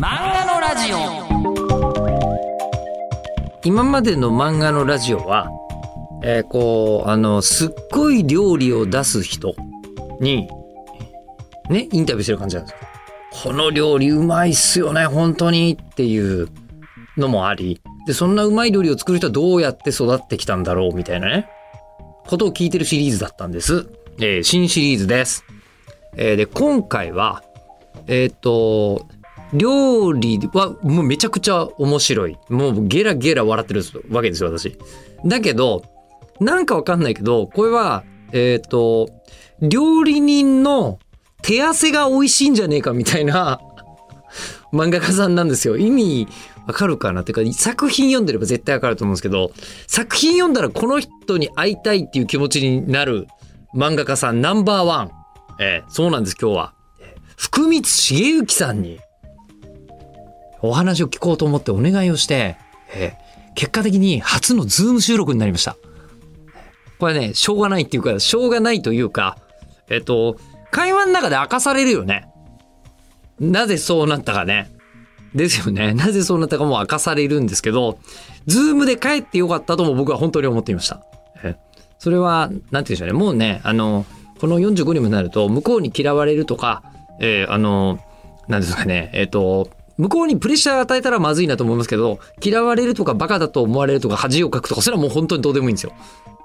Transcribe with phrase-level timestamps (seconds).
[0.00, 0.96] 漫画のラジオ
[3.62, 5.50] 今までの漫画のラジオは、
[6.24, 9.54] えーこうあのすっごい料理を出す人
[10.18, 10.48] に
[11.68, 12.78] ねインタビューしてる感じなんですよ。
[13.42, 16.48] この料理うまいっすよね本当にっていう
[17.18, 21.46] のもありでそんなうまい料理を作る人はどうやって育ってきたんだろうみたいなね
[22.26, 23.86] ことを聞いてるシリーズだったんです。
[24.18, 25.44] えー新シリーズです。
[26.16, 27.42] えーで今回は
[28.06, 29.06] えっ、と
[29.52, 32.38] 料理はもうめちゃくちゃ面白い。
[32.48, 34.76] もうゲラゲラ笑ってるわけですよ、私。
[35.24, 35.82] だけど、
[36.40, 39.08] なんかわかんないけど、これは、えっ、と、
[39.60, 40.98] 料理人の
[41.42, 43.60] 手汗が美味しいんじゃねえかみたいな
[44.72, 45.76] 漫画家さんなんですよ。
[45.76, 46.28] 意味
[46.66, 47.22] わかるかな？
[47.22, 49.50] っていうか、作品読んでれば絶対わかると思うんですけど、
[49.86, 53.26] 作品読んだらこの人に会いたいっていう気持ちになる
[53.74, 55.10] 漫画家さんナンバーワン。
[55.58, 56.74] えーそうなんです、今日は。
[57.36, 59.00] 福満しげゆきさんに
[60.62, 62.56] お話を聞こうと思ってお願いをして、
[62.94, 65.76] えー結果的に初のズーム収録になりました。
[66.98, 69.38] これね、しょうがないっていうか、しょうがないというか、
[69.88, 70.36] えっと、
[70.70, 72.28] 会話の中で明かされるよね。
[73.38, 74.70] なぜそうなったかね。
[75.34, 75.94] ですよね。
[75.94, 77.98] なぜそうなったかも明かされるんですけど、
[78.46, 81.02] ズームでかえってよかったとも僕は本当に思っていました。
[81.42, 81.56] え
[81.98, 83.12] それは、なんて言うんでしょうね。
[83.12, 84.04] もうね、あの、
[84.40, 86.82] この45にもなると、向こうに嫌われるとか、
[87.20, 87.98] えーあの、
[88.48, 89.68] なんですかね、えっ、と、
[90.00, 95.92] 向こうにプレッシャーを与えたらまずいなと思いますけど、嫌われるとかバカだと思われるとか恥をかくとか、それはもう本当にどうでもいいんですよ。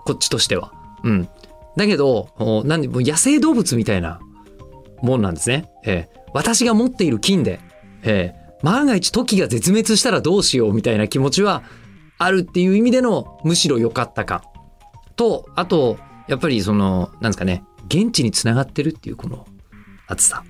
[0.06, 0.74] こっちとしては。
[1.04, 1.30] うん。
[1.78, 2.30] だけど、
[2.66, 4.20] なんで、もう野生動物みたいな
[5.02, 5.70] もんなんですね。
[5.86, 7.62] えー私が持っている金で、
[8.04, 11.64] えー万が一時が絶滅したらどうしようみたいな気持ちは
[12.18, 14.44] あるっていう意味でのむしろ良かったか。
[15.16, 19.46] と、あと、やっぱりその、なんですかね、現地につながってるっていうこの
[20.08, 20.44] 熱さ。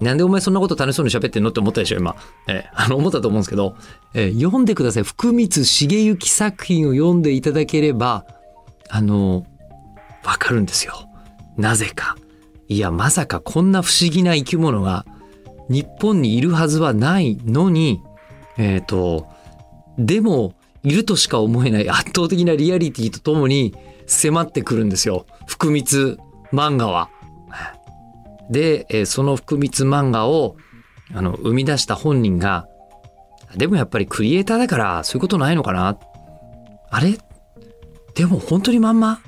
[0.00, 2.14] なんでお前そんなこと楽しそうに喋ってんのって思ったでしょ今。
[2.46, 3.76] えーあの、思ったと思うんですけど、
[4.14, 5.02] えー読んでください。
[5.02, 8.24] 福光茂之作品を読んでいただければ、
[8.88, 9.44] あの、
[10.24, 11.08] わかるんですよ。
[11.56, 12.16] なぜか。
[12.68, 15.04] いや、まさかこんな不思議な生き物が
[15.68, 18.02] 日本にいるはずはないのに、
[18.56, 19.26] えっ、と、
[19.98, 23.74] でも、いるとしか思えない圧倒的なリアリティとともに
[24.06, 25.26] 迫ってくるんですよ。
[25.46, 26.16] 福光
[26.52, 27.10] 漫画は。
[28.50, 30.56] で、えーその福光漫画を
[31.14, 32.66] あの生み出した本人が、
[33.56, 35.98] でもやっぱりクリエイターだからそういうことないのかな？
[36.90, 37.18] あれ？
[38.14, 39.20] でも本当にまんま？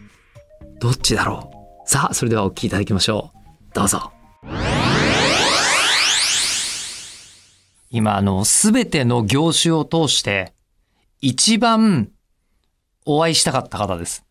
[0.78, 1.50] どっちだろ
[1.86, 1.88] う？
[1.88, 3.74] さあ、それではお聞きいただきましょう。
[3.74, 4.12] どうぞ。
[7.90, 10.52] 今、あの、すべての業種を通して、
[11.20, 12.10] 一番
[13.04, 14.24] お会いしたかった方です。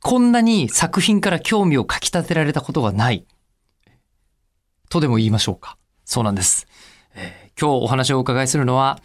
[0.00, 3.26] こんなに作品から興味をかき立てられたことがない。
[4.90, 5.78] とでも言いましょうか。
[6.04, 6.66] そうなんです。
[7.14, 9.00] えー今日お話をお伺いするのは、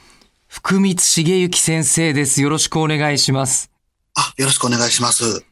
[0.47, 2.41] 福光茂之先生です。
[2.41, 3.69] よろしくお願いします。
[4.13, 5.45] あ、よろしくお願いします。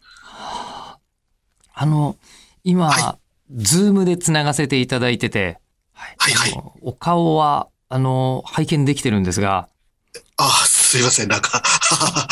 [1.73, 2.15] あの、
[2.63, 3.17] 今、は
[3.53, 5.59] ズームでつながせていただいてて、
[5.91, 9.67] はいはいはいお顔は、あの、拝見できてるんですが、
[10.37, 11.61] あ、すいません、なんか。
[11.61, 12.27] やっ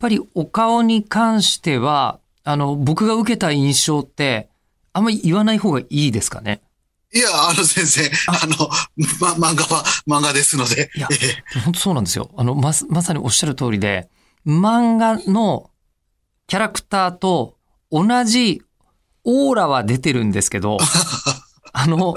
[0.00, 4.48] ぱりお顔に関しては、あの、僕が受けた印象って、
[4.92, 6.62] あんまり言わない方がいいですかね？
[7.16, 8.68] いや、あの、先生、あの、
[9.20, 10.90] ま、漫画は漫画ですので。
[10.94, 11.14] いやえ
[11.56, 12.30] え本当そうなんですよ。
[12.36, 14.10] あの、ま、まさにおっしゃる通りで、
[14.46, 15.70] 漫画の
[16.46, 17.56] キャラクターと
[17.90, 18.62] 同じ
[19.24, 20.76] オーラは出てるんですけど、
[21.72, 22.14] あの、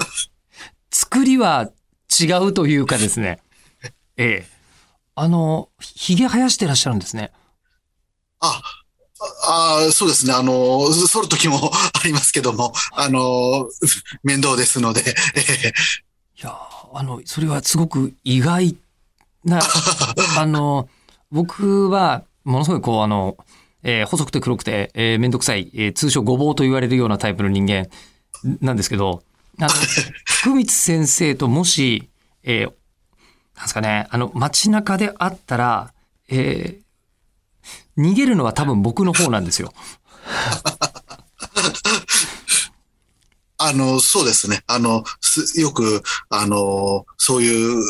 [0.90, 1.70] 作りは
[2.20, 3.40] 違うというかですね。
[4.16, 4.48] ええ。
[5.14, 7.32] あの、髭生やしてらっしゃるんですね。
[8.40, 8.60] あ、
[9.46, 10.32] あ、そうですね。
[10.32, 13.68] あの、剃る時も ありますけども、あの、
[14.22, 15.02] 面倒ですので。
[15.34, 15.72] ええ
[16.42, 18.76] いやーあの、それはすごく意外
[19.44, 19.60] な、
[20.38, 20.88] あの、
[21.30, 23.36] 僕は、ものすごいこう、あの、
[23.82, 27.88] えー細くて黒くて、えーめんどくさい、えー通称ごぼうと言われるようなタイプの人間
[28.60, 29.22] なんですけど、
[29.58, 29.68] あの、
[30.24, 32.08] 福光先生ともし、
[32.42, 32.72] えー
[33.56, 35.92] なんですかね、あの、街中で会ったら、
[36.28, 36.89] えー
[37.96, 39.72] 逃げるのは多分僕の方なんですよ。
[43.62, 44.62] あの、そうですね。
[44.66, 47.84] あの、すよく、あの、そういう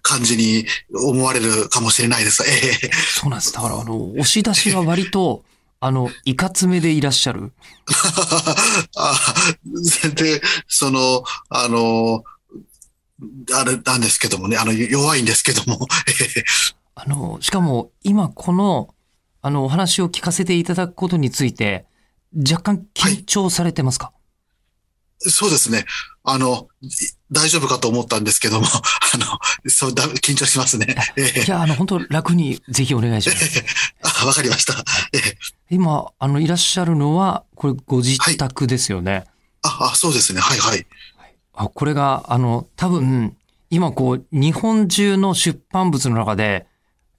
[0.00, 0.64] 感じに
[0.94, 2.42] 思われるかもしれないです。
[2.48, 3.52] ええそうなんです。
[3.52, 5.44] だから、あの、押し出しは割と、
[5.80, 7.52] あの、いかつめでいらっしゃる。
[8.96, 9.14] あ
[10.14, 12.24] で、その、あの、
[13.54, 16.44] あれなんですけどもね、あの、弱いんですけども、ええ
[16.94, 18.94] あの、しかも今この、
[19.42, 21.86] あの、お話を聞かせていただくことについて、
[22.36, 24.12] 若干緊張されてますか、
[25.18, 25.84] そうですね。
[26.24, 26.88] あの、い
[27.30, 28.66] 大丈夫かと思ったんですけども、
[29.14, 30.96] あの、そうだ、緊張しますね。
[31.16, 33.64] ええじゃあ、あの、本当楽にぜひお願いします。
[34.02, 34.74] あ、わかりました。
[35.12, 35.38] ええ
[35.70, 39.24] 今、あの、いらっしゃるのは、これご自宅ですよね。
[39.62, 40.40] あ、あ、そうですね。
[40.40, 40.86] はいはい。
[41.52, 43.36] あこれが、あの、多分、
[43.68, 46.66] 今こう、日本中の出版物の中で、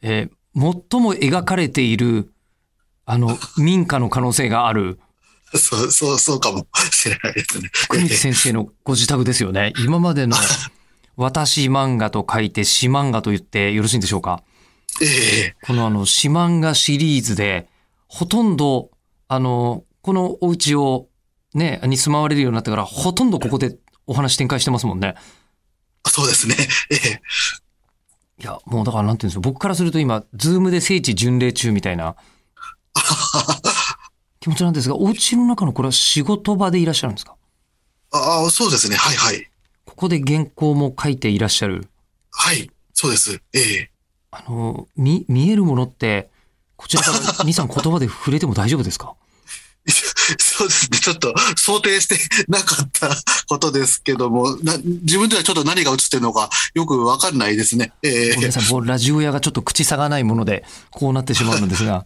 [0.01, 0.63] えー最
[1.01, 2.31] も描かれている、
[3.05, 4.99] あの、 民家の可能性がある、
[5.53, 7.69] そう、そう、そうかもしれないですね。
[7.73, 9.73] 福光先生のご自宅ですよね。
[9.83, 10.37] 今までの、
[11.17, 14.43] 私漫画と書いて、詩漫画と言ってよろしいんでしょうか？
[15.01, 17.67] ええこのあの、詩漫画シリーズで、
[18.07, 18.91] ほとんど、
[19.27, 21.07] あの、このお家を、
[21.53, 23.75] ね、に住まわれるようになってから、ほとんどここで
[24.07, 25.15] お話展開してますもんね。
[26.07, 26.55] そうですね。
[26.89, 27.21] ええ
[28.41, 32.15] いや、もうだからなんていうんですか、僕からすると今、ズームで聖地巡礼中みたいな
[34.39, 37.35] 気持ちなんですが、お家の中のこれは仕事場でいらっしゃるんですか？
[38.11, 38.95] ああ、そうですね。
[38.95, 39.47] はいはい。
[39.85, 41.87] ここで原稿も書いていらっしゃる。
[42.31, 42.69] はい。
[42.93, 43.41] そうです。
[43.53, 43.91] ええ
[44.31, 46.29] あの、見、見えるものって、
[46.77, 49.15] こちらから2、 3言葉で触れても大丈夫ですか？
[50.39, 50.99] そうですね。
[50.99, 52.17] ちょっと想定して
[52.47, 53.09] なかった
[53.47, 57.93] ことですけども、な自分ではちょっと何が映ってるのかよくわかんないですね。
[58.03, 62.05] ええごめんなさい、もうラジオ屋がちょっと口差がないもので、こうなってしまうのですが、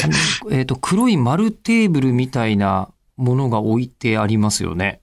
[0.50, 5.00] えっ、と、黒い丸テーブルみたいなものが置いてありますよね。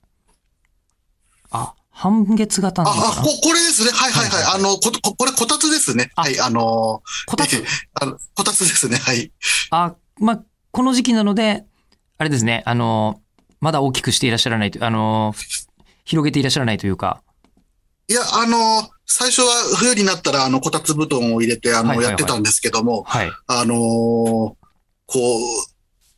[1.52, 3.92] あ、半月型なのあ、あ、かなこ、これですね。
[3.92, 4.44] はいはいはい。
[4.44, 6.12] はいあの、こ、ここれこたつですね。
[6.16, 6.40] あはい。
[6.40, 7.56] あの、こたつ？
[7.56, 7.66] え え
[8.02, 8.98] あの、こたつですね。
[8.98, 9.32] はい。
[9.72, 11.66] あ、まあ、この時期なので、
[12.20, 13.22] あれですね、あの、
[13.62, 15.34] まだ大きくしていらっしゃらないと、あの、
[16.04, 17.24] 広げていらっしゃらないというか、
[18.10, 23.32] いや、あの、最初は冬になったら、あの、こたつ布団を入れて、あの、やってたんですけども、はい。
[23.48, 24.60] あのー
[25.12, 25.20] こ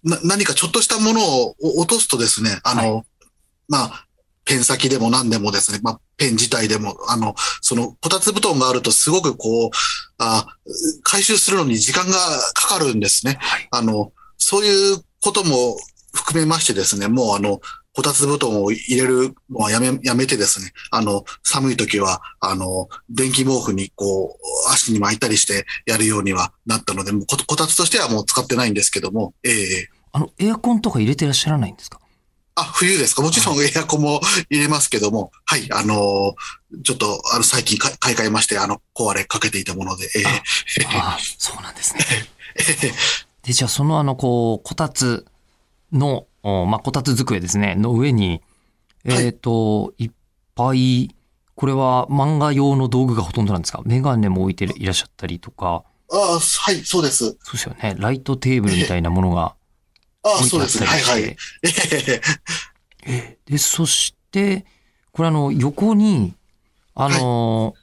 [0.03, 3.05] う、な、何かちょっとしたものを落とすとですね、あの、
[3.69, 4.05] まあ、
[4.43, 9.69] ペン先でも何でもですね、まあ、ペン自体でも、あの、その、こたつ布団があるとすごくこう、
[10.17, 10.45] あ
[11.03, 12.13] 回収するのに時間が
[12.53, 13.37] かかるんですね。
[13.39, 13.67] はい。
[13.71, 15.77] あの、そういうことも
[16.13, 17.61] 含めましてですね、もうあの、
[17.93, 24.37] こたつ布団を入れるのはやめ、やめてですね、あの、寒い時は、あの、電気毛布にこ
[24.67, 31.99] う、足に巻いたりしてやるようにはなったので、もうここたつとしてはもう使ってないんですけども、ええあの、エアコンとか入れてらっしゃらないんですか？
[32.55, 33.21] あ、冬ですか？
[33.21, 36.35] もちろんエアコンも入れますけども、はい、あの
[36.83, 40.25] ちょっと、あの、最近か買い替えまして、あの、壊れかけていたもので、ええ。
[40.85, 42.05] ああ、そうなんですね。
[43.43, 45.25] で、じゃあそのあの、こう、こたつ
[45.91, 48.41] の、おまあ、こたつ机ですね、の上に、
[49.05, 50.11] はいえっ、と、いっ
[50.55, 51.15] ぱい、
[51.55, 53.81] これは漫画用の道具がほとんどなんですか？
[53.85, 57.37] メガネも置いていらっしゃったりとか、あはい、そうです。
[57.41, 57.95] そうですよね。
[57.97, 59.55] ライトテーブルみたいなものが
[60.23, 60.85] あ置いてあっそうですね。
[60.87, 61.01] はい。
[61.01, 61.23] はい。
[61.23, 62.19] え
[63.05, 64.65] えで、そして、
[65.11, 66.35] これあの、横に、
[66.95, 67.73] あの、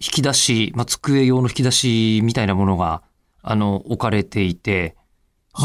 [0.00, 3.02] 引き出し、まあ、机用の引き出しみたいなものが、
[3.42, 4.96] あの、置かれていて、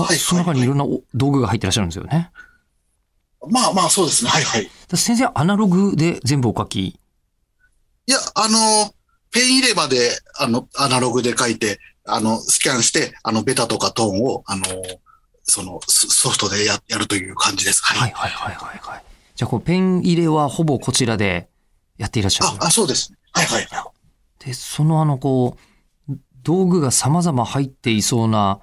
[0.02, 2.32] はい、その中にいろんなお道具が入ってらっしゃるんですよね。
[3.50, 4.32] まあまあ、そうですね。
[4.32, 4.70] はい、はい。
[4.88, 6.80] だ先生はアナログで全部お書き？
[6.88, 7.00] い
[8.08, 8.94] や、あの、
[9.32, 14.64] ペン入れまで、あの、アナログで書いて、あの、スキャンして、あの、ベタとかトーンを、あの、
[15.44, 17.84] その、ソソフトでややるという感じです。
[17.84, 18.00] はい。
[18.00, 19.04] はいはいはいはいはい。
[19.36, 21.50] じゃあ、こう、ペン入れはほぼこちらで
[21.98, 22.58] やっていらっしゃる？
[22.62, 22.68] あ、。
[22.68, 23.18] あ、そうですね。
[23.34, 23.68] はい、はい。
[24.46, 25.58] で、そのあの、こ
[26.10, 26.14] う、
[26.44, 28.60] 道具が様々入っていそうな、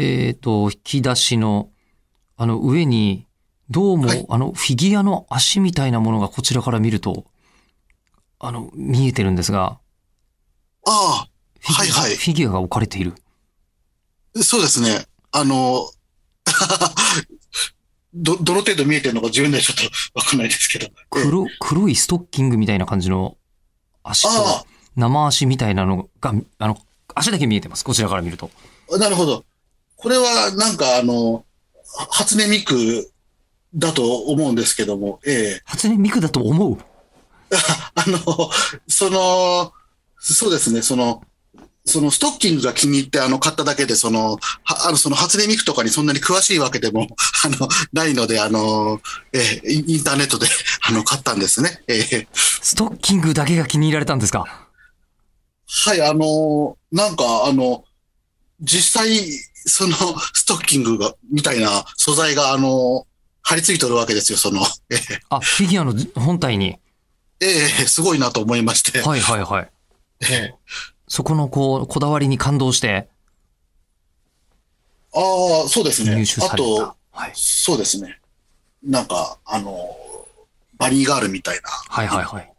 [0.00, 1.70] えっ、と、引き出しの、
[2.36, 3.26] あの、上に、
[3.68, 7.24] どうも、はいあの、フィギュアの足みたいなものがこちらから見ると、
[8.38, 9.80] あの、見えてるんですが、
[10.86, 11.26] あ
[11.58, 13.12] フィギュアはいはいフィギュアが置かれている。
[14.36, 15.04] あ、そうですね。
[15.32, 15.90] あの、
[18.14, 19.82] ど、どの程度見えてるのか自分ではちょっと
[20.14, 20.88] わかんないですけど。
[21.10, 23.36] 黒、黒いストッキングみたいな感じの
[24.04, 24.64] 足とあ
[24.94, 26.78] 生足みたいなのが、あの、
[27.16, 27.84] 足だけ見えてます。
[27.84, 28.52] こちらから見ると。
[28.92, 29.44] あ、なるほど。
[29.98, 31.44] これはなんかあの、
[31.96, 33.10] は初音ミク
[33.74, 36.78] だと思うんですけども、ええ初音ミクだと思う？
[37.96, 38.50] あの、
[38.86, 39.72] その、
[40.20, 41.22] そうですね、その、
[41.84, 47.08] そのストッキングが気に入ってあの買っただけで、その、はあの、その初音ミクとかにそんなに詳しいわけでも、
[47.44, 49.00] あの、ないので、あの、
[49.32, 50.46] ええインインターネットで、
[50.86, 51.82] あの、買ったんですね。
[51.88, 54.44] ええストッキングだけが気に入られたんですか？
[55.66, 57.84] はい、あの、なんか、あの、
[58.60, 59.28] 実際、
[59.66, 59.96] その、
[60.34, 63.06] ストッキングが、みたいな素材が、あの、
[63.42, 66.78] 貼り付いてるわけですよ、その、 ええあ、フィギュアの本体に。
[67.40, 67.46] え
[67.82, 69.00] えすごいなと思いまして。
[69.00, 69.70] はいはいはい。
[70.22, 70.54] ええ
[71.06, 73.08] そこのこう、こだわりに感動して
[75.14, 75.20] あ
[75.64, 76.22] あ、そうですね。
[76.42, 77.32] あと、はい。
[77.34, 78.20] そうですね。
[78.82, 79.96] なんか、あの、
[80.76, 82.52] バニーガールみたいなはいはいはい。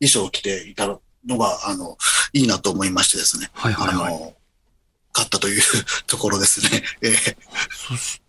[0.00, 1.00] 衣装を着ていたの
[1.38, 1.96] が、あの、
[2.32, 3.50] いいなと思いましてですね。
[3.52, 4.34] はいはいはい。
[5.14, 5.62] あの、買ったという
[6.06, 6.82] ところですね。
[7.00, 7.36] えー
[7.70, 8.20] そし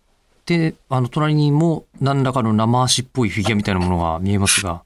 [0.46, 4.84] て、あの、隣にも何らかの生足っぽいフィギュアみたいなものが見えますが。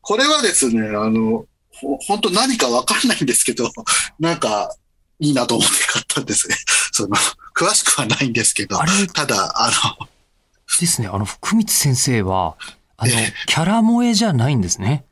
[0.00, 3.70] これはですね、あの、ほ本当何かわかんないんですけど、
[4.18, 4.74] なんか、
[5.20, 6.56] いいなと思って買ったんですね。
[6.92, 7.16] その、
[7.54, 9.70] 詳しくはないんですけどあ、れただ、あ
[10.00, 10.08] の、
[10.80, 12.56] ですね、あの、福光先生は、
[12.96, 15.04] あのえ、キャラ萌えじゃないんですね。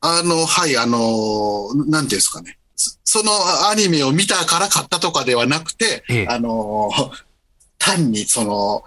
[0.00, 2.58] あの、はい、あの、なんていうんですかね。
[2.80, 3.32] そその
[3.68, 6.26] アニメを見たから買ったとかではなくて、ええ。
[6.28, 6.90] あの、
[7.78, 8.82] 単にその、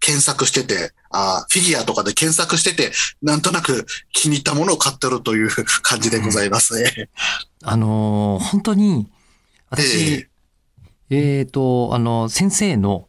[0.00, 5.50] 検索してて、あフィギュアとかで検索してて、なんとなく気に入ったものを買ってるという
[5.82, 6.82] 感じでございます。
[6.82, 7.08] ええ
[7.62, 9.08] あのー本当に、
[9.70, 10.28] 私、
[11.10, 13.08] えっ、と、あの、先生の、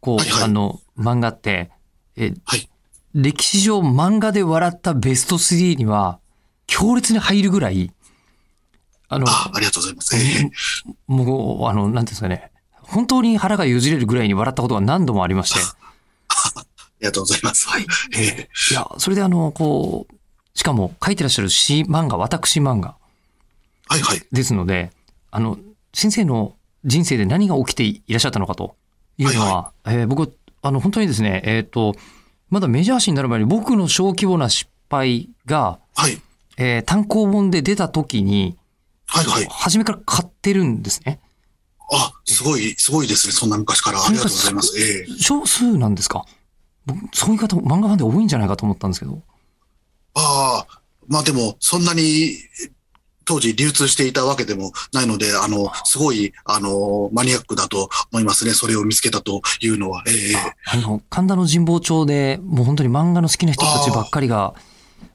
[0.00, 0.42] こう、はいはい。
[0.44, 1.70] あの、漫画って、
[2.16, 2.68] え、はい。
[3.14, 6.20] 歴史上漫画で笑ったベスト3には、
[6.68, 7.92] 強烈に入るぐらい、
[9.08, 10.16] あの、あ、ありがとうございます。
[10.16, 10.50] ええ
[11.06, 15.60] もう、あの、なんですかね、本当に腹がよじれるぐらいに笑ったことが何度もありまして、
[16.28, 16.64] あ
[17.00, 17.68] りがとうございます。
[17.68, 17.86] はい。
[18.16, 20.14] ええいや、それであの、こう、
[20.58, 22.96] しかも書いてらっしゃる詩漫画、私漫画
[23.86, 24.22] はいはい。
[24.32, 24.90] ですので、
[25.30, 25.58] あの、
[25.94, 28.76] 先生の人生で何が起きていらっしゃったのかと
[29.16, 31.94] いうのは、えー僕、あの、本当にですね、えっ、と、
[32.50, 36.20] まだメジャー誌になる前に僕の小規模な失敗が、はい。
[36.56, 38.56] えー単行本で出た時に、
[39.08, 39.46] はいはい。
[39.50, 41.20] 初めから買ってるんですね。
[41.90, 43.32] あ、すごい、すごいですね。
[43.32, 44.04] そんな昔から。
[44.04, 44.78] ありがとうございます。
[44.78, 46.24] ええ少数なんですか？
[46.86, 49.22] 僕、そういう方、漫画ファンで多いんじゃないかと思ったんですけど。
[50.14, 52.36] ああ、まあでも、そんなに、
[53.24, 58.52] 当時流通していたわけでもないので、あの、すごい、あの、マニアックだと思いますね。
[58.52, 60.02] それを見つけたというのは。
[60.06, 60.34] ええ
[60.64, 64.54] あの、神田の神保町で、もう本当に漫画の好きな人たちばっかりが、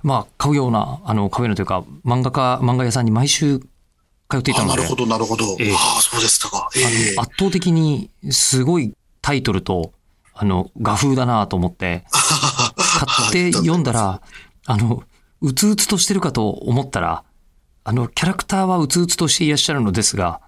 [0.04, 3.62] まあ、買うような、あの、買うようなというか、漫画家、漫画屋さんに毎週
[4.30, 5.58] 通っていたあので、なるほど、なるほど。
[5.60, 6.70] ええああ、そうでしたか。
[6.76, 9.94] えあえの圧倒的にすごいタイトルと、
[10.34, 14.22] あの、画風だなと思って、 買って読んだら、
[14.66, 15.04] あの、
[15.42, 17.24] うつうつとしてるかと思ったら、
[17.84, 20.40] あの、キャラクターはうつうつとしていらっしゃるのですが、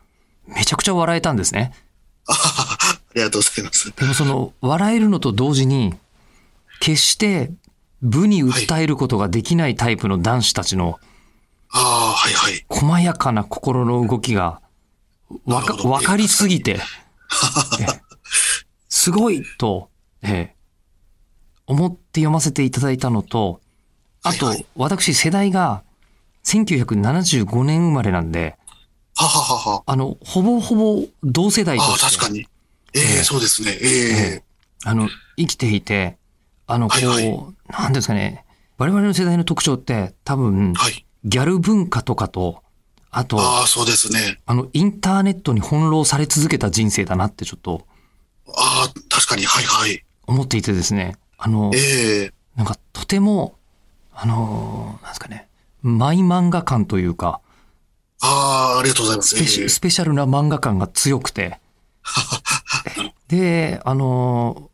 [0.48, 1.74] めちゃくちゃ笑えたんですね。
[2.28, 3.94] ありがとうございます。
[3.96, 5.94] でもその、笑えるのと同時に、
[6.80, 7.52] 決して
[8.02, 11.00] 部に訴えることができないタイプの男子たちの
[11.78, 12.66] ああ、はいはい。
[12.70, 14.62] 細やかな心の動きが、
[15.46, 16.80] わか、わかりすぎて、
[17.82, 17.86] え
[18.88, 19.90] すごいと、
[20.22, 20.56] ええ
[21.68, 23.60] 思って読ませていただいたのと、
[24.24, 25.84] あと、はいはい私世代が
[26.46, 28.56] 1975年生まれなんで、
[29.18, 29.84] はははは。
[29.86, 32.48] あの、ほぼほぼ同世代とああ、して、確かに。
[32.94, 33.78] ええええそうですね。
[33.82, 34.44] ええ
[34.86, 36.18] あの、生きていて、
[36.68, 38.46] あの、こう、はいはなんですかね、
[38.78, 41.05] 我々の世代の特徴って多分、はい。
[41.26, 42.64] ギャル文化とかと、
[43.12, 44.40] あと、ああ、そうですね。
[44.46, 47.88] あの、インターネットに翻弄され続けた人生だなってちょっと
[48.48, 49.46] ああ、確かに。
[49.46, 50.04] はいはい。
[50.28, 53.58] 思っていてですね、あの、ええなんかとても、
[54.14, 55.48] あの、なんですかね、
[55.82, 57.42] マイ漫画感というか、
[58.22, 59.36] ああ、ありがとうございます。
[59.36, 61.60] スペシええスペシャルな漫画感が強くて、
[63.28, 64.70] で、あの、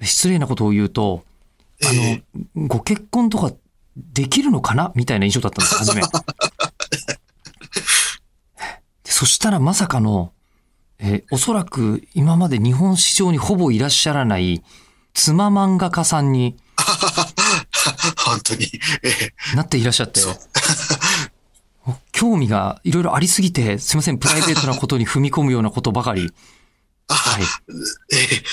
[0.00, 1.24] 失礼なことを言うと、
[1.84, 2.22] あえ
[2.56, 3.52] の、ご結婚とか
[4.12, 4.92] できるのかな？
[4.94, 6.02] みたいな印象だったんです、初め。
[9.04, 10.32] でそしたらまさかの、
[10.98, 14.62] えーおそらく今まで日本市場にほぼいらっしゃらない
[15.14, 16.56] 妻漫画家さんに
[18.24, 18.66] 本当に。
[19.02, 19.10] え
[19.52, 19.56] え。
[19.56, 20.20] なっていらっしゃって、
[22.12, 26.32] 興味がいろいろありすぎて、すいません、プライベートなことに踏み込むようなことばかり、
[27.08, 27.42] あはい、
[28.12, 28.44] ええ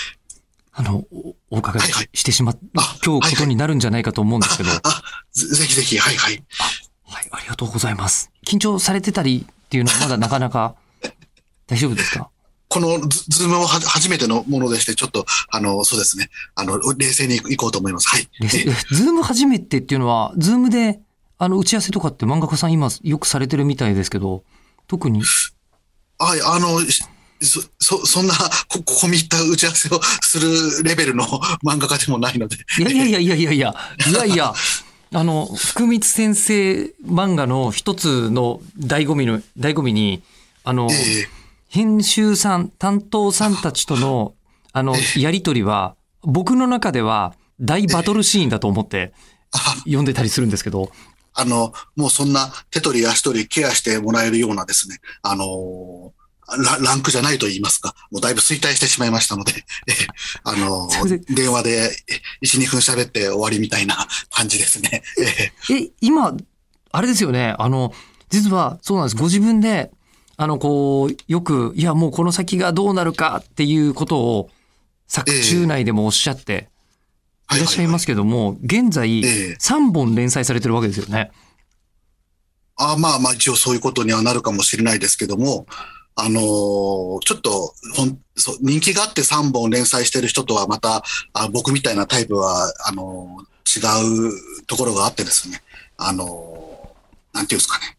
[0.79, 1.81] あの、おお伺い
[2.13, 5.01] してしまっ、あ今日ことになるんじゃないかと思うんですけど、あ、
[5.33, 6.43] ぜぜひぜひ、はいはい。
[7.03, 8.31] はい、ありがとうございます。
[8.45, 10.75] 緊張されてたりっていうのはまだなかなか
[11.65, 12.29] 大丈夫ですか？
[12.69, 16.29] このズズームもは初めてのものでして、ちょっと、あの、そうですね。
[16.53, 18.09] あの、冷静にいこうと思います。
[18.09, 18.27] はい。
[18.91, 20.99] ズーム初めてっていうのは、ズームで、
[21.39, 24.43] あの、打ち合わせとかって漫画家さん今よくされてるみたいですけど、
[24.87, 25.23] 特に、
[26.19, 27.03] はい、あの、し
[27.41, 28.33] そ、そ、そんな、
[28.67, 31.25] こ、込み入った打ち合わせをするレベルの
[31.63, 32.57] 漫画家でもないので。
[32.79, 33.75] いやいやいやいやいや。
[34.09, 34.35] いや、いや。
[34.35, 34.53] いや、
[35.13, 40.21] あの、福満先生漫画の一つの醍醐味の、醍醐味に、
[40.63, 41.29] あの、ええ。
[41.69, 44.33] 編集さん、担当さんたちとの、
[44.73, 49.13] あの、やりとりは、僕の中では大バトルシーンだと思って
[49.51, 50.91] あ読んでたりするんですけど、
[51.33, 56.13] あの、もうそんな手取り足取りケアしてもらえるようなですね、あの、
[56.47, 59.53] ラランクじゃないと言いますか、もうだいぶ衰退してしまいましたので、
[59.87, 59.93] え
[60.43, 60.89] あの
[61.29, 61.91] 電話で
[62.41, 65.03] 1、2分喋って終わりみたいな感じですね。
[65.69, 66.35] ええ、今、
[66.91, 67.55] あれですよね。
[67.59, 67.93] あの、
[68.29, 69.15] 実はそうなんです。
[69.15, 69.91] ご自分で、
[70.37, 74.49] あの、こう、よく、いや、もうこの先がどうなるかっていうことを、
[75.07, 76.69] 作中内でもおっしゃって
[77.51, 81.31] いらっしゃいますけども、現在、ええ3本連載されてるわけですよね。
[82.75, 85.65] あまあまあ一応そういうことにはなるかもしれないですけども、
[86.19, 95.61] あのーちょっとほんそう人気があって3本連載してる人とはまた、あ僕みたいなタイプは、あのー違うところがあってですね、
[95.97, 97.97] あのーなんていうんですかね。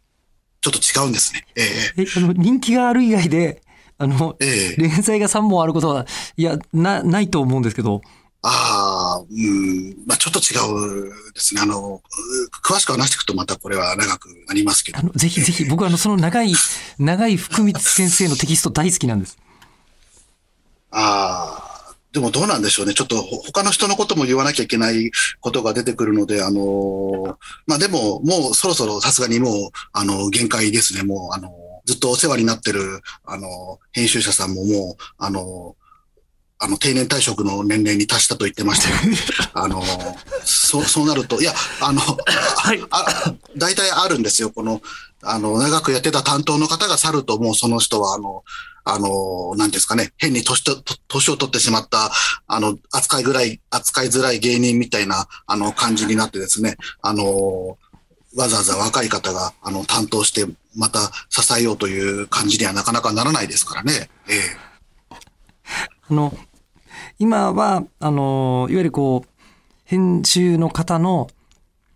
[0.60, 1.46] ちょっと違うんですね。
[1.54, 1.62] え
[1.96, 3.62] え、あの、人気がある以外で、
[3.98, 6.06] あの、えええ連載が3本あることは、
[6.36, 8.00] いや、な、ないと思うんですけど、
[8.42, 10.54] ああ、うん、まあちょっと違
[11.08, 11.60] うですね。
[11.60, 12.00] あの、う
[12.64, 15.02] 詳しく話していくとまたこれは長くなりますけどあ。
[15.02, 16.54] の、ぜひぜひ、僕はあの、その長い、
[16.98, 19.36] 長い福光先生のテキスト大好きなんです。
[20.92, 22.94] ああ、でもどうなんでしょうね。
[22.94, 31.02] ちょっとほ他の人のことも言わなきゃいけないことが出てくるので、あのーまあでも、もうそろそろさすがにもう、あの、限界ですね。
[31.02, 31.52] もう、あの、
[31.86, 35.74] ずっとお世話になってる、あの、編集者さんももう、あの、
[36.60, 38.96] あの、定年退職の年齢に達したと言ってましたよ。
[39.54, 39.82] あの、
[40.44, 42.84] そう、そうなると、いや、あの、はい。
[42.90, 44.50] あ、大体あるんですよ。
[44.50, 44.82] この、
[45.22, 48.42] あの、長くやってた担当の方が去ると、もうその人は、あの、
[48.84, 52.10] あの、なんですかね、変に年と、と年を取ってしまった、
[52.46, 57.76] あの、扱いぐらい、扱いづらい芸人みたいな、あの、感じになってですね、あの、
[58.36, 64.08] わざわざ若い方が、あの、担当して、また支えようという感じにはなかなかならないですからね。
[64.28, 64.56] ええ。
[66.10, 66.36] あの、
[67.18, 69.28] 今は、あの、いわゆるこう、
[69.84, 71.28] 編集の方の、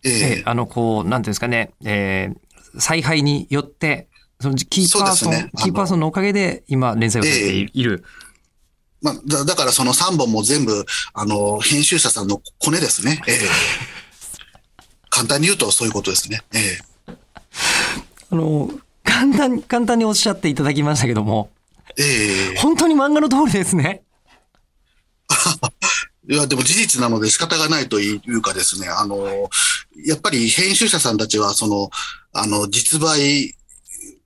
[0.05, 2.43] ええええあの、こう、なんていうんですかね、えー
[2.79, 4.09] 采配によって、
[4.41, 8.05] そのキーパーソン、ねキーパーソンのおかげで今連載をされていいる。
[9.01, 13.21] まあ、だだからその3本も全部、あの、編集者さんのコネですね。
[13.27, 13.39] ええ。
[15.11, 16.43] 簡単に言うとそういうことですね。
[16.53, 17.15] ええ。
[18.31, 18.71] あの、
[19.05, 21.51] 簡単に、簡単におっしゃっていただきましたけども、
[21.99, 22.57] ええ。
[22.57, 24.03] 本当に漫画の通りですね。
[26.29, 29.51] いや、でも事実なので仕方がないというかですね、あの、
[30.05, 31.91] やっぱり編集者さんたちは、その、
[32.33, 33.55] あの、実売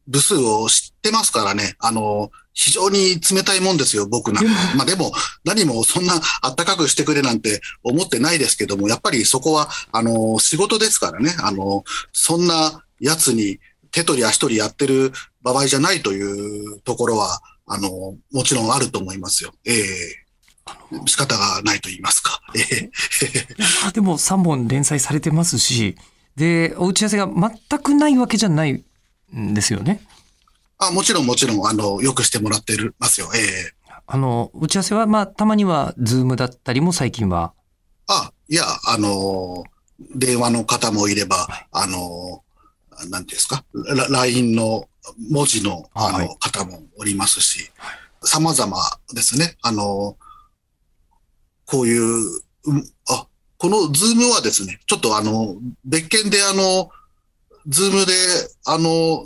[0.06, 4.50] 部数を知ってますからね、あの、非常に冷たいもんですよ、僕なんか。
[4.76, 5.12] まあでも、
[5.44, 13.58] 何もそんなあったかくしてくれなんて思ってないですけども、やっぱりそこは、あの、仕事ですからね、あの、そんなやつに
[13.90, 19.52] 手取り足取りやってる場合じゃないというところは、あの、もちろんあると思いますよ。
[19.64, 20.25] ええ
[21.06, 22.40] 仕方がないと言いますか。
[22.54, 22.90] ええ
[23.58, 25.96] ま あでも3本連載されてますし、
[26.36, 27.28] で、お打ち合わせが
[27.68, 28.84] 全くないわけじゃない
[29.34, 30.06] んですよね。
[30.78, 33.30] あもちろんもちろん、あの、よくしてもらってるますよ。
[33.34, 33.72] ええ
[34.08, 37.54] あの、打ち合わせは、まあ、たまには、ズームだったりも最近は。
[38.06, 39.64] あ、いや、あの、
[40.14, 42.44] 電話の方もいれば、あの、
[42.90, 44.88] なんていうんですか、ラ LINE の
[45.30, 47.70] 文字のあはいの方もおりますし、
[48.22, 48.76] 様々
[49.12, 49.56] ですね。
[49.62, 50.16] あの、
[51.66, 52.02] こういう、
[52.66, 53.26] うんあ、
[53.58, 56.90] このズームはですね、ちょっとあの、別件であの、
[57.68, 58.12] ズームで、
[58.64, 59.24] あの、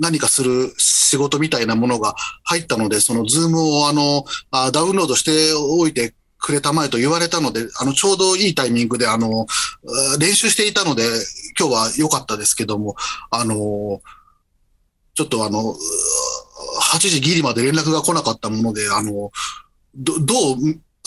[0.00, 9.46] 何かする仕事みたいなものが入ったので、そのズームをあの、あダウンロードしておいてくれたまえと言われたので、あの、ちょうどいいタイミングで、あの、
[10.18, 11.04] 練習していたので、
[11.58, 12.96] 今日は良かったですけども、
[13.30, 14.00] あの、
[15.14, 15.76] ちょっとあの、
[16.92, 19.30] 8時ギリまで連絡が来なかったもので、あの、
[19.94, 20.56] ど、どう、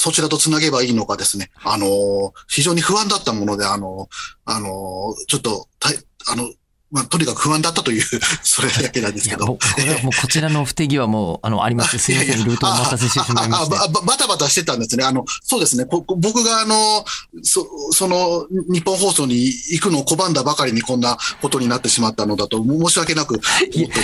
[0.04, 1.50] そちらとつなげばいいのかですね。
[1.64, 4.10] あの、非常に不安だったもので、あの、
[4.44, 5.96] あの、ちょっと、たい
[6.28, 6.44] あの、
[6.94, 8.04] まあ、とにかく不安だったという、
[8.44, 9.48] それだけなんですけど。
[9.48, 13.76] これはもうこちらの不手際も、あの、ありまして、 すいません、ルートをお待たせしてしまいまして。
[13.76, 15.04] あああばバタバタしてたんですね。
[15.04, 15.86] あの、そうですね。
[15.90, 17.04] 僕があの、
[17.42, 23.42] そ、その、日本放送に行くのを拒んだばかりにこんなことになってしまったのだと、申し訳なく。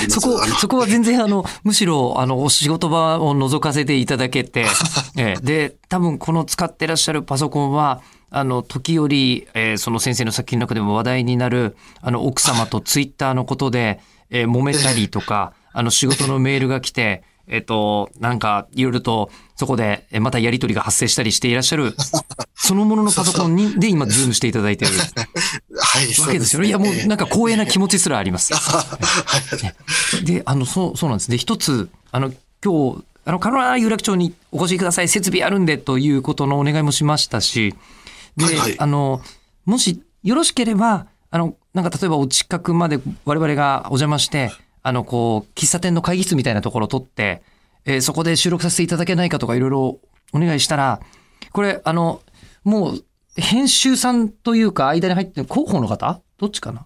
[0.09, 4.65] そこそこは全然あの、むしろ、あの、お仕事場を覗かせていただけて、
[5.15, 21.95] ええで、多分この使ってらっしゃるパソコンは、あの、時折、えーその先生の作品の中でも話題になる、あの、奥様とツイッターのことで、 えー揉めたりとか、 あの、仕事のメールが来て、えっ、と、なんか、いろいろと、そこで、えまたやり取りが発生したりしていらっしゃる、
[22.53, 26.67] そのもののパソコンに、で今、ズームしていただいているはい、わけですよね。
[26.67, 28.53] いや、もう、なんか光栄な気持ちすらあります。
[28.53, 28.85] は
[30.21, 30.25] い。
[30.25, 31.31] で、あの、そう、そうなんです。
[31.31, 32.31] で、一つ、あの、
[32.63, 35.07] 今日、あの、カロラ有楽町にお越しください。
[35.07, 37.73] 設備あるんで、ということのお願いもしましたし、
[38.37, 39.21] で、はいはいあの、
[39.65, 47.43] もしよろしければ、あの、なんか例えばお近くまで我々がお邪魔して、あの、こう、喫茶店の会議室みたいなところを取って、
[47.85, 49.99] えーそこで収録させていただけないかとかいろいろ
[50.33, 50.99] お願いしたら、
[51.51, 52.21] これ、あの、
[52.63, 56.21] もう、編集さんというか、間に入ってる広報の方？
[56.37, 56.85] どっちかな？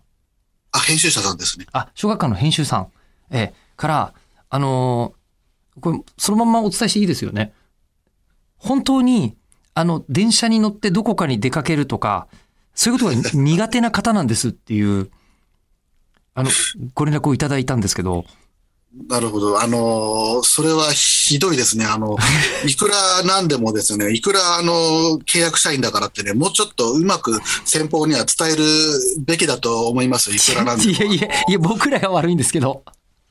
[0.71, 1.65] あ、編集者さんですね。
[1.71, 2.87] あ、小学館の編集さん、
[3.31, 4.13] えーから、
[4.49, 7.53] あのーこれ、そのまんまお伝えしていいですよね？
[8.57, 9.35] 本当に、
[9.75, 12.27] あの、電車に乗ってどこかに出かけるとか、
[12.75, 15.09] そういうことが 苦手な方なんですっていう、
[16.35, 16.49] あの、
[16.93, 18.25] ご連絡をいただいたんですけど、
[19.07, 19.59] なるほど。
[19.59, 21.85] あのーそれはひどいですね。
[21.85, 22.15] あの、
[22.67, 28.63] いくらなんでもですね、いくらあの、契約社員だからってね、もうちょっとうまく先方には伝える
[29.25, 30.31] べきだと思います。
[30.31, 30.91] いくらなんでも。
[30.91, 32.83] いやいや、いや、僕らが悪いんですけど、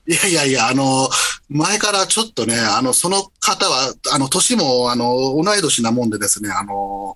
[0.06, 1.08] いやいやいや、あの、
[1.48, 7.14] 前からちょっとね、あの、その方は、あの、年も、あの、同い年なもんでですね、あの、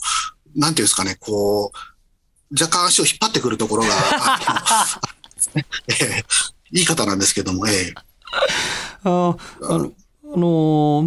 [0.55, 4.87] なんていうんですかね、こう、若干足を引っ張ってくるところが、あ
[5.55, 6.25] の ええ
[6.73, 7.95] いい方なんですけども、ええ。
[9.05, 9.93] あーあの、
[10.35, 10.47] あの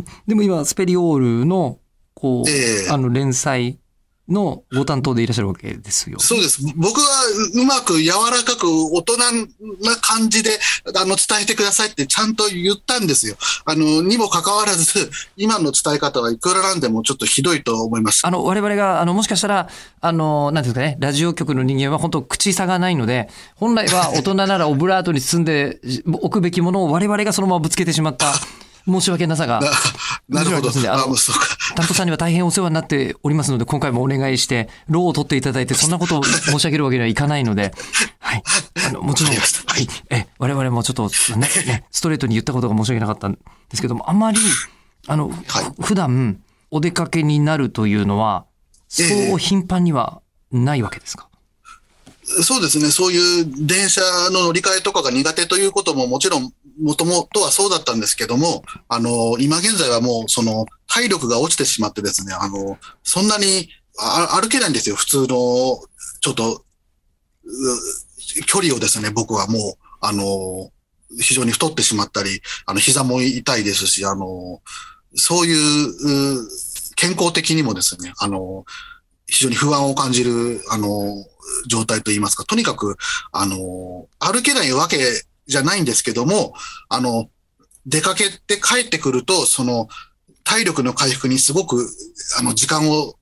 [0.01, 1.79] ーでも今、スペリオールの、
[2.13, 2.89] こう、ええ。
[2.89, 3.79] あの、連載
[4.29, 6.19] のご担当でいらっしゃるわけですよ。
[6.19, 6.61] そうです。
[6.75, 7.07] 僕は
[7.55, 10.51] ううまく柔らかく大人な感じで、
[10.95, 13.35] あの、伝えてくださいってちゃんと言ったんですよ。
[13.65, 18.25] あの、にもかかわらず、 今の伝え方はいくらなんでもちょっとひどいと思います。
[18.25, 19.69] あの、我々が、あの、もしかしたら、
[20.01, 25.79] あの、なんていうんですかね、ラジオ局の人間は本当口差がないので、本来は 大人ならオブラートに包んで
[26.21, 28.33] おくべきものを我々がそのままぶつけてしまった、
[28.85, 29.61] 申し訳なさが、
[30.29, 30.69] なるほど。
[30.69, 31.47] ああ、のそうか。
[31.75, 37.73] 担当さんには大変お世話になっておりますので、今回もお願いして、ローを取っていただいて、 そんなことを申し上げるわけにはいかないので、
[38.19, 38.43] はい。
[38.87, 39.39] あの、もちろん、は
[39.79, 39.87] い。
[40.11, 43.39] え、我々もちょっと、ね、ね、ストレートに言ったことが申し訳なかったんで
[43.73, 44.39] すけども、あまり、
[45.07, 46.39] あの、はい普段、
[46.69, 48.45] お出かけになるというのは、
[48.87, 51.29] そええう頻繁にはないわけですか、
[52.43, 52.91] そうですね。
[52.91, 64.95] そういう電車の乗り換えとかが苦手ということももちろん、もともとはそうだったんですけども、あの、今現在はもう、その、体力が落ちてしまってですね、あの、そんなに歩けないんですよ。
[64.95, 66.63] 普通の、ちょっと、
[68.45, 69.61] 距離をですね、僕はもう、
[70.01, 70.71] あの、
[71.19, 74.61] 非常に太ってしまったり、あの、膝も痛いですし、あの、
[75.15, 76.47] そうい、う
[76.95, 78.65] 健康的にもですね、あの、
[79.25, 81.25] 非常に不安を感じる、あの、
[81.67, 82.97] 状態といいますか、とにかく、
[83.31, 84.97] あの、歩けないわけ
[85.49, 86.53] じゃないんですけども、
[86.87, 87.29] あの、
[87.85, 89.87] 出かけて帰ってくると、その、
[90.43, 91.89] 体力の回復にすごく、
[92.39, 93.15] あの、時間を、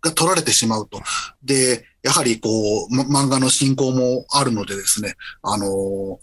[0.00, 1.02] が取られてしまうと。
[1.42, 2.48] で、やはりこ
[2.84, 6.20] う、ま漫画の進行もあるのでですね、あの、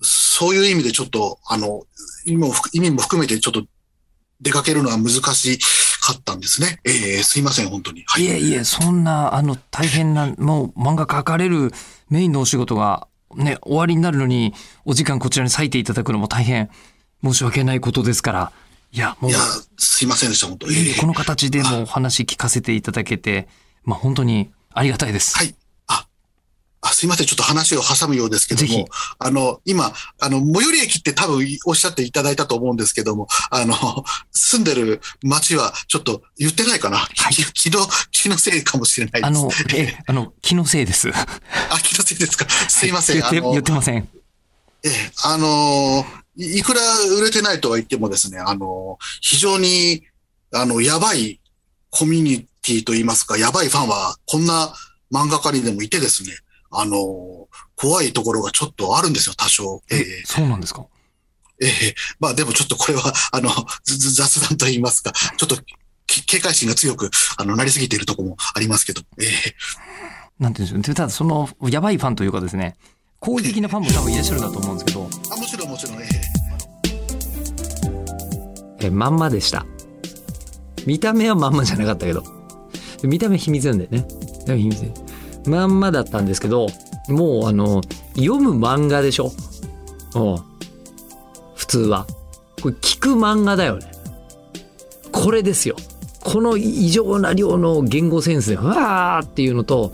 [0.00, 1.82] そういう意味でちょっと、あの、
[2.24, 3.64] 意味も意味も含めてちょっと
[4.40, 5.58] 出かけるのは難し
[6.00, 6.78] かったんですね。
[6.84, 8.04] ええすいません、本当に。
[8.06, 11.72] はいいえいえ、そんな、あの、大変な、もう漫画描かれる
[12.08, 16.70] メインのお仕事が、ね、終わりになるのに、お時間こちらに割いていただくのも大変
[17.24, 18.52] 申し訳ないことですから、
[18.92, 19.40] いや、もういや、、
[19.76, 20.94] すいませんでした、本当に。
[20.98, 23.48] この形でもお話聞かせていただけて、
[23.84, 25.36] まあ本当にありがたいです。
[25.36, 25.54] はい。
[26.96, 27.26] すいません。
[27.26, 33.74] ちょっと話を挟むようですけども、あの、今、あの、最寄り駅って多分おっしゃっていただいたと思うんですけども、あの、
[34.32, 39.26] 住んでる町はちょっと言ってないかな、気 気の、気のせいかもしれないです。
[39.26, 41.10] あの、え、 あの、気のせいです。
[41.12, 42.46] あ、気のせいですか？
[42.70, 43.18] すいません。
[43.20, 44.08] 言って、あの言ってません。
[44.82, 46.80] ええ、あのーいいくら
[47.18, 50.02] 売れてないとは言ってもですね、あのー非常に、
[50.52, 51.40] あの、やばい
[51.90, 54.74] コミュニティといいますか、やばいファンは、こんな
[55.12, 56.30] 漫画家にでもいてですね、
[56.70, 57.36] あのー
[57.78, 59.82] 怖いところがちょっとあるんですよ、多少。
[59.90, 60.86] ええそうなんですか？
[61.60, 63.50] ええまあでもちょっとこれは、あの、
[63.84, 65.56] ずず雑談と言いますか、ちょっと
[66.06, 69.28] き警戒心が強く、あの、なりすぎているところもありますけど、ええ
[70.38, 70.94] なんて言うんでしょう。
[70.94, 72.76] ただ、その、やばいファンというかですね、
[73.20, 76.08] 好意的なファンも多分いらっしゃるんだと思うんですけど、あもちろんもちろん、え
[78.80, 79.66] ええ、まんまでした。
[80.86, 82.24] 見た目はまんまじゃなかったけど。
[83.02, 84.06] 見た目秘密なんだよね。
[84.56, 84.92] 秘密で
[85.48, 86.68] まんまだったんですけど、
[87.08, 87.82] もうあの、
[88.16, 89.32] 読む漫画でしょ？
[90.14, 90.36] うん。
[91.54, 92.06] 普通は。
[92.62, 93.90] これ聞く漫画だよね。
[95.12, 95.76] これですよ。
[96.22, 99.92] この異常な量の言語センスで、ふわーっていうのと、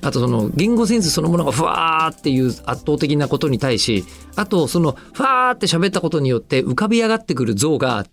[0.00, 4.04] あとその言語センスそのものがふわーっていう圧倒的なことに対し、
[4.36, 8.06] あとそのふわーって喋ったことによって浮かび上がってくる像が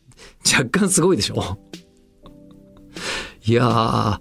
[0.52, 1.58] 若干すごいでしょ？
[3.46, 4.20] いやー、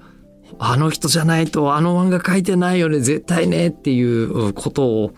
[0.59, 5.15] あの人じゃないとあの漫画描いてないよね、絶対ねっていうことを、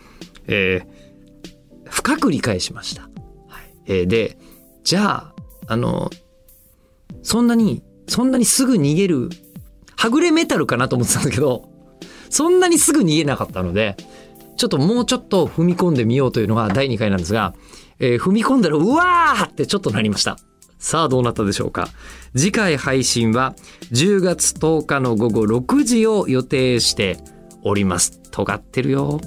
[0.47, 1.03] えー
[1.92, 3.03] 深く理解しました。
[3.03, 3.11] はい
[3.87, 4.38] えーで、
[4.83, 5.35] じゃあ、
[5.66, 6.11] あの、
[7.23, 9.29] そんなに、そんなにすぐ逃げる、
[9.95, 11.68] はぐれメタルかなと思ってたんだけど、
[12.31, 13.97] そんなにすぐ逃げなかったので、
[14.57, 17.55] ちちょっともうちょっと踏み込んでみようというのが第2回なんですが、
[17.99, 20.38] えー踏み込んだら、うわーってちょっとなりました。
[20.83, 21.88] さあどうなったでしょうか
[22.37, 23.55] 次回配信は
[23.92, 27.18] 10月10日の午後6時を予定して
[27.62, 28.21] おります。
[28.33, 29.21] 尖ってるよ。